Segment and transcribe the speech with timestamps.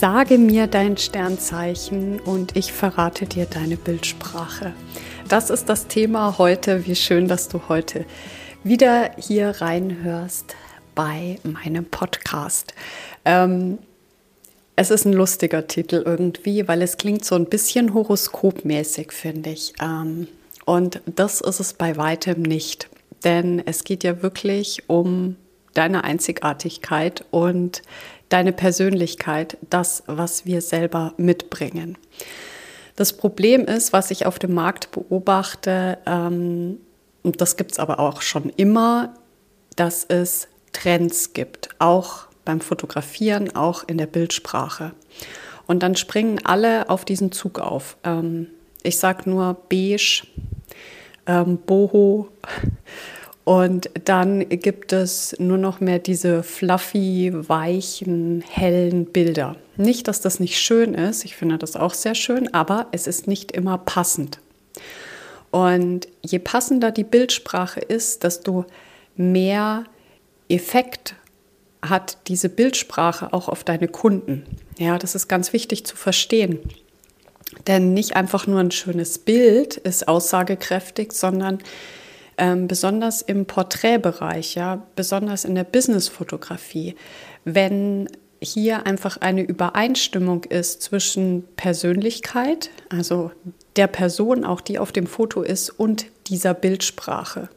[0.00, 4.72] Sage mir dein Sternzeichen und ich verrate dir deine Bildsprache.
[5.28, 6.86] Das ist das Thema heute.
[6.86, 8.06] Wie schön, dass du heute
[8.64, 10.56] wieder hier reinhörst
[10.94, 12.72] bei meinem Podcast.
[13.26, 13.76] Ähm,
[14.74, 19.74] es ist ein lustiger Titel irgendwie, weil es klingt so ein bisschen horoskopmäßig, finde ich.
[19.82, 20.28] Ähm,
[20.64, 22.88] und das ist es bei weitem nicht.
[23.22, 25.36] Denn es geht ja wirklich um
[25.74, 27.82] deine Einzigartigkeit und
[28.30, 31.98] deine Persönlichkeit, das, was wir selber mitbringen.
[32.96, 36.78] Das Problem ist, was ich auf dem Markt beobachte, ähm,
[37.22, 39.14] und das gibt es aber auch schon immer,
[39.76, 44.92] dass es Trends gibt, auch beim Fotografieren, auch in der Bildsprache.
[45.66, 47.96] Und dann springen alle auf diesen Zug auf.
[48.04, 48.48] Ähm,
[48.82, 50.22] ich sage nur beige,
[51.26, 52.28] ähm, boho
[53.44, 59.56] und dann gibt es nur noch mehr diese fluffy, weichen, hellen Bilder.
[59.76, 63.26] Nicht, dass das nicht schön ist, ich finde das auch sehr schön, aber es ist
[63.26, 64.40] nicht immer passend.
[65.50, 68.66] Und je passender die Bildsprache ist, desto
[69.16, 69.84] mehr
[70.48, 71.16] Effekt
[71.82, 74.44] hat diese Bildsprache auch auf deine Kunden.
[74.78, 76.58] Ja, das ist ganz wichtig zu verstehen.
[77.66, 81.58] Denn nicht einfach nur ein schönes Bild ist aussagekräftig, sondern
[82.40, 86.96] ähm, besonders im Porträtbereich, ja, besonders in der Businessfotografie,
[87.44, 88.08] wenn
[88.42, 93.30] hier einfach eine Übereinstimmung ist zwischen Persönlichkeit, also
[93.76, 97.50] der Person, auch die auf dem Foto ist, und dieser Bildsprache.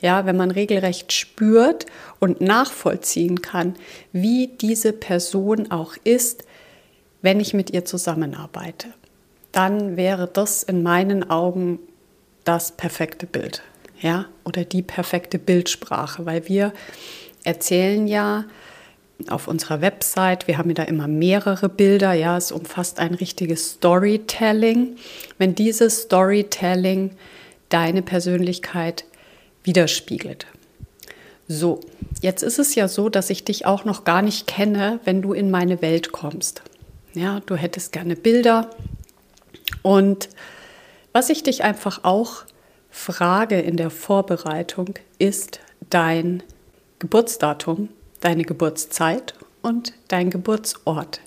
[0.00, 1.86] Ja, wenn man regelrecht spürt
[2.18, 3.74] und nachvollziehen kann,
[4.12, 6.44] wie diese Person auch ist,
[7.22, 8.88] wenn ich mit ihr zusammenarbeite,
[9.52, 11.78] dann wäre das in meinen Augen
[12.44, 13.62] das perfekte Bild
[14.00, 16.72] ja, oder die perfekte Bildsprache, weil wir
[17.44, 18.44] erzählen ja
[19.28, 23.72] auf unserer Website, wir haben ja da immer mehrere Bilder, ja, es umfasst ein richtiges
[23.72, 24.96] Storytelling.
[25.38, 27.10] Wenn dieses Storytelling
[27.68, 29.04] deine Persönlichkeit
[29.64, 30.46] widerspiegelt.
[31.48, 31.80] So,
[32.20, 35.32] jetzt ist es ja so, dass ich dich auch noch gar nicht kenne, wenn du
[35.32, 36.62] in meine Welt kommst.
[37.14, 38.70] Ja, du hättest gerne Bilder
[39.82, 40.28] und
[41.12, 42.44] was ich dich einfach auch
[42.98, 46.42] Frage in der Vorbereitung ist dein
[46.98, 51.20] Geburtsdatum, deine Geburtszeit und dein Geburtsort.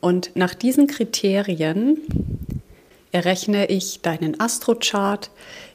[0.00, 1.98] Und nach diesen Kriterien
[3.10, 5.30] errechne ich deinen Astrochart,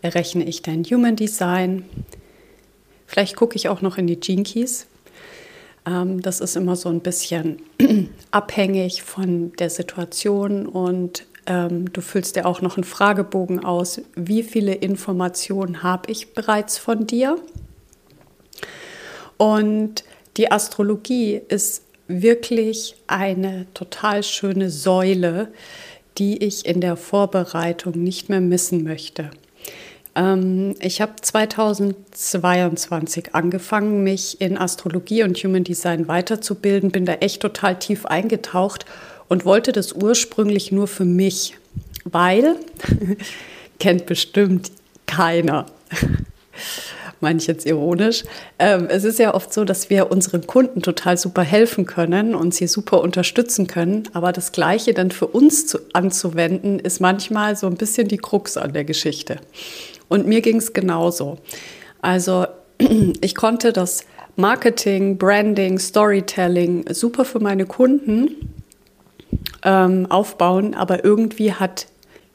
[0.00, 1.84] errechne ich dein Human Design.
[3.06, 4.86] Vielleicht gucke ich auch noch in die Gene Keys.
[5.86, 7.60] Ähm, das ist immer so ein bisschen
[8.30, 14.00] abhängig von der Situation und du füllst ja auch noch einen Fragebogen aus.
[14.14, 17.36] Wie viele Informationen habe ich bereits von dir?
[19.36, 20.04] Und
[20.36, 25.52] die Astrologie ist wirklich eine total schöne Säule,
[26.18, 29.30] die ich in der Vorbereitung nicht mehr missen möchte.
[30.14, 37.40] Ähm, ich habe 2022 angefangen, mich in Astrologie und Human Design weiterzubilden, bin da echt
[37.42, 38.84] total tief eingetaucht
[39.32, 41.56] und wollte das ursprünglich nur für mich,
[42.04, 42.56] weil,
[43.80, 44.70] kennt bestimmt
[45.06, 45.64] keiner,
[47.20, 48.24] meine ich jetzt ironisch,
[48.58, 52.52] ähm, es ist ja oft so, dass wir unseren Kunden total super helfen können und
[52.52, 57.66] sie super unterstützen können, aber das Gleiche dann für uns zu, anzuwenden, ist manchmal so
[57.68, 59.38] ein bisschen die Krux an der Geschichte.
[60.08, 61.38] Und mir ging es genauso.
[62.02, 62.48] Also
[63.22, 64.04] ich konnte das
[64.36, 68.52] Marketing, Branding, Storytelling super für meine Kunden
[69.64, 71.86] ähm, aufbauen, aber irgendwie hat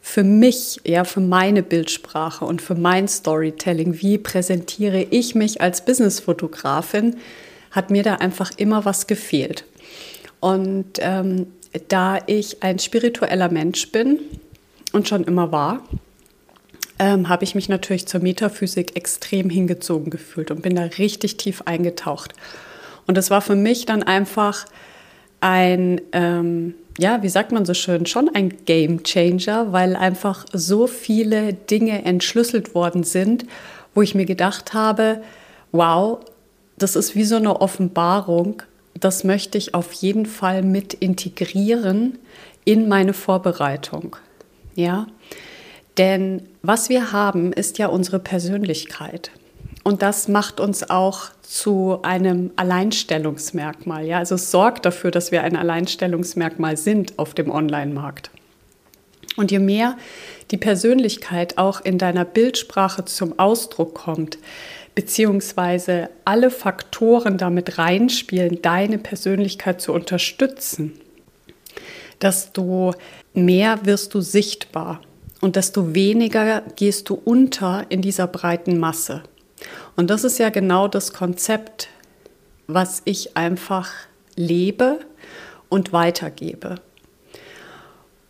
[0.00, 5.84] für mich, ja, für meine Bildsprache und für mein Storytelling, wie präsentiere ich mich als
[5.84, 7.16] Businessfotografin,
[7.70, 9.64] hat mir da einfach immer was gefehlt.
[10.40, 11.46] Und ähm,
[11.88, 14.20] da ich ein spiritueller Mensch bin
[14.92, 15.82] und schon immer war,
[16.98, 21.62] ähm, habe ich mich natürlich zur Metaphysik extrem hingezogen gefühlt und bin da richtig tief
[21.64, 22.34] eingetaucht.
[23.06, 24.66] Und das war für mich dann einfach
[25.40, 30.86] ein, ähm, ja, wie sagt man so schön, schon ein Game Changer, weil einfach so
[30.86, 33.46] viele Dinge entschlüsselt worden sind,
[33.94, 35.22] wo ich mir gedacht habe,
[35.72, 36.20] wow,
[36.76, 38.62] das ist wie so eine Offenbarung
[38.98, 42.18] das möchte ich auf jeden Fall mit integrieren
[42.64, 44.16] in meine Vorbereitung.
[44.74, 45.06] Ja,
[45.98, 49.30] denn was wir haben, ist ja unsere Persönlichkeit.
[49.84, 54.06] Und das macht uns auch zu einem Alleinstellungsmerkmal.
[54.06, 58.30] Ja, also es sorgt dafür, dass wir ein Alleinstellungsmerkmal sind auf dem Online-Markt.
[59.36, 59.96] Und je mehr
[60.50, 64.38] die Persönlichkeit auch in deiner Bildsprache zum Ausdruck kommt,
[64.94, 70.92] beziehungsweise alle Faktoren damit reinspielen, deine Persönlichkeit zu unterstützen,
[72.22, 72.94] desto
[73.34, 75.02] mehr wirst du sichtbar
[75.40, 79.24] und desto weniger gehst du unter in dieser breiten Masse.
[79.96, 81.88] Und das ist ja genau das Konzept,
[82.66, 83.90] was ich einfach
[84.36, 85.00] lebe
[85.68, 86.76] und weitergebe.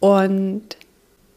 [0.00, 0.76] Und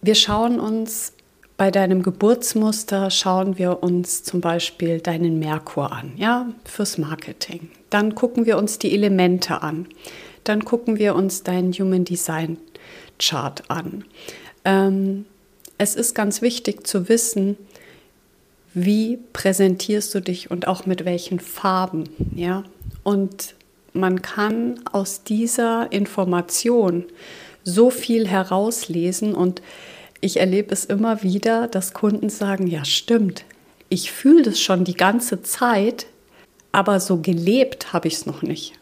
[0.00, 1.12] wir schauen uns
[1.56, 7.70] bei deinem Geburtsmuster schauen wir uns zum Beispiel deinen Merkur an, ja, fürs Marketing.
[7.90, 9.86] Dann gucken wir uns die Elemente an.
[10.42, 12.56] Dann gucken wir uns deinen Human Design
[13.20, 14.04] Chart an.
[14.64, 15.26] Ähm,
[15.78, 17.56] es ist ganz wichtig zu wissen,
[18.74, 22.04] wie präsentierst du dich und auch mit welchen Farben,
[22.34, 22.64] ja?
[23.04, 23.54] Und
[23.92, 27.04] man kann aus dieser Information
[27.62, 29.62] so viel herauslesen und
[30.20, 33.44] ich erlebe es immer wieder, dass Kunden sagen, ja stimmt,
[33.88, 36.06] ich fühle das schon die ganze Zeit,
[36.72, 38.72] aber so gelebt habe ich es noch nicht.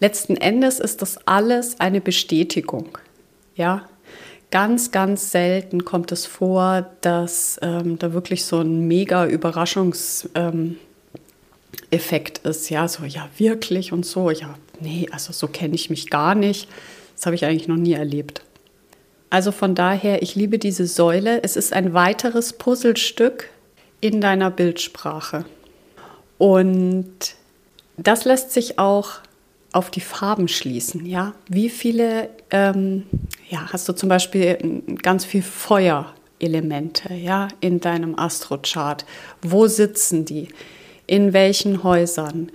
[0.00, 2.98] Letzten Endes ist das alles eine Bestätigung.
[3.54, 3.86] Ja,
[4.52, 10.76] ganz, ganz selten kommt es vor, dass ähm, da wirklich so ein mega Überraschungseffekt
[11.90, 12.70] ähm, ist.
[12.70, 14.30] Ja, so, ja, wirklich und so.
[14.30, 16.68] Ja, nee, also so kenne ich mich gar nicht.
[17.16, 18.42] Das habe ich eigentlich noch nie erlebt.
[19.30, 21.42] Also von daher, ich liebe diese Säule.
[21.42, 23.48] Es ist ein weiteres Puzzlestück
[24.00, 25.46] in deiner Bildsprache.
[26.36, 27.34] Und
[27.96, 29.20] das lässt sich auch
[29.72, 31.06] auf die Farben schließen.
[31.06, 33.04] Ja, wie viele, ähm,
[33.48, 39.04] ja, hast du zum Beispiel ganz viel Feuerelemente, ja, in deinem Astrochart?
[39.40, 40.48] Wo sitzen die?
[41.06, 42.50] In welchen Häusern?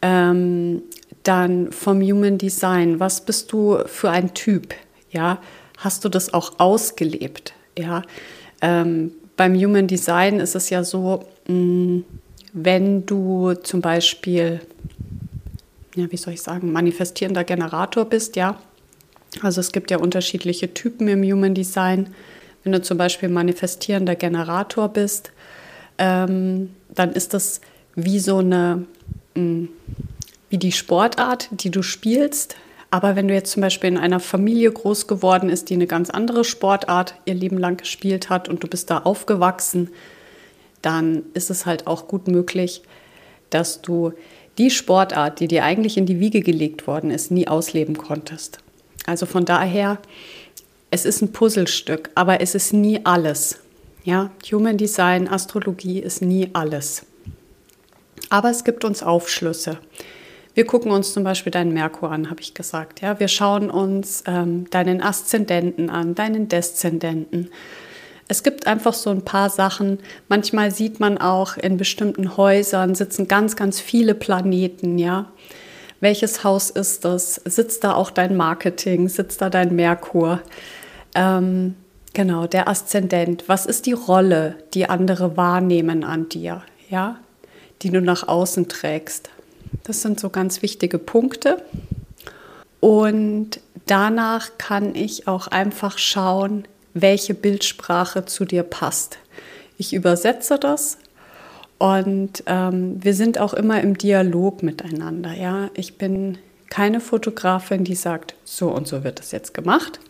[0.00, 0.82] Ähm,
[1.22, 3.00] dann vom Human Design.
[3.00, 4.74] Was bist du für ein Typ?
[5.10, 5.38] Ja,
[5.78, 7.54] hast du das auch ausgelebt?
[7.78, 8.02] Ja,
[8.60, 12.04] ähm, beim Human Design ist es ja so, mh, mm,
[12.52, 14.60] wenn du zum Beispiel,
[15.94, 18.58] ja, wie soll ich sagen, manifestierender Generator bist, ja,
[19.40, 22.14] also es gibt ja unterschiedliche Typen im Human Design.
[22.64, 25.32] Wenn du zum Beispiel manifestierender Generator bist,
[25.98, 27.60] ähm, dann ist das
[27.94, 28.84] wie so eine,
[29.34, 29.68] mh, mm,
[30.50, 32.56] wie die Sportart, die du spielst.
[32.90, 36.10] Aber wenn du jetzt zum Beispiel in einer Familie groß geworden ist, die eine ganz
[36.10, 39.88] andere Sportart ihr Leben lang gespielt hat und du bist da aufgewachsen,
[40.82, 42.82] dann ist es halt auch gut möglich,
[43.48, 44.12] dass du
[44.58, 48.58] die Sportart, die dir eigentlich in die Wiege gelegt worden ist, nie ausleben konntest.
[49.06, 49.98] Also von daher,
[50.90, 53.58] es ist ein Puzzlestück, aber es ist nie alles.
[54.04, 57.06] Ja, Human Design, Astrologie ist nie alles.
[58.30, 59.78] Aber es gibt uns Aufschlüsse.
[60.54, 63.00] Wir gucken uns zum Beispiel deinen Merkur an, habe ich gesagt.
[63.00, 67.50] Ja, wir schauen uns ähm, deinen Aszendenten an, deinen Deszendenten.
[68.32, 69.98] Es gibt einfach so ein paar Sachen.
[70.30, 74.96] Manchmal sieht man auch in bestimmten Häusern sitzen ganz, ganz viele Planeten.
[74.96, 75.30] Ja,
[76.00, 77.34] welches Haus ist das?
[77.44, 79.10] Sitzt da auch dein Marketing?
[79.10, 80.40] Sitzt da dein Merkur?
[81.14, 81.74] Ähm,
[82.14, 83.50] genau, der Aszendent.
[83.50, 86.62] Was ist die Rolle, die andere wahrnehmen an dir?
[86.88, 87.18] Ja,
[87.82, 89.28] die du nach außen trägst.
[89.84, 91.62] Das sind so ganz wichtige Punkte.
[92.80, 99.18] Und danach kann ich auch einfach schauen, welche Bildsprache zu dir passt.
[99.78, 100.98] Ich übersetze das
[101.78, 105.32] und ähm, wir sind auch immer im Dialog miteinander.
[105.32, 105.70] Ja?
[105.74, 106.38] Ich bin
[106.70, 110.00] keine Fotografin, die sagt, so und so wird das jetzt gemacht,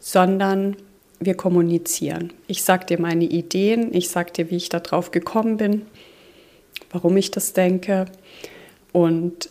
[0.00, 0.76] sondern
[1.20, 2.32] wir kommunizieren.
[2.46, 5.86] Ich sage dir meine Ideen, ich sage dir, wie ich darauf gekommen bin,
[6.90, 8.06] warum ich das denke
[8.92, 9.48] und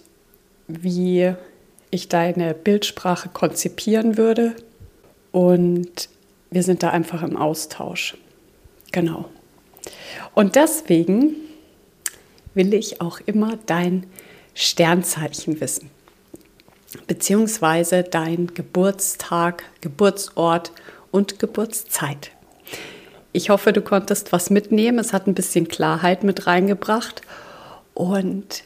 [0.68, 1.34] wie
[1.90, 4.56] ich deine Bildsprache konzipieren würde.
[5.32, 6.10] Und
[6.56, 8.16] wir sind da einfach im Austausch.
[8.94, 9.26] Genau.
[10.34, 11.36] Und deswegen
[12.54, 14.06] will ich auch immer dein
[14.54, 15.90] Sternzeichen wissen,
[17.08, 20.72] beziehungsweise dein Geburtstag, Geburtsort
[21.12, 22.32] und Geburtszeit.
[23.34, 24.98] Ich hoffe, du konntest was mitnehmen.
[25.00, 27.22] Es hat ein bisschen Klarheit mit reingebracht.
[27.94, 28.64] Und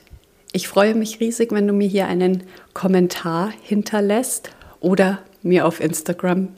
[0.51, 2.43] ich freue mich riesig, wenn du mir hier einen
[2.75, 6.50] Kommentar hinterlässt oder mir auf Instagram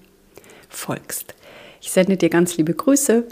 [0.71, 1.35] folgst.
[1.81, 3.25] Ich sende dir ganz liebe Grüße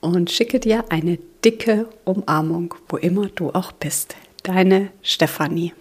[0.00, 4.16] und schicke dir eine dicke Umarmung, wo immer du auch bist.
[4.42, 5.72] Deine Stefanie.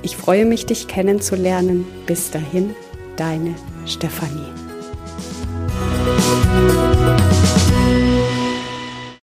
[0.00, 1.84] Ich freue mich, dich kennenzulernen.
[2.06, 2.74] Bis dahin,
[3.16, 4.57] deine Stefanie.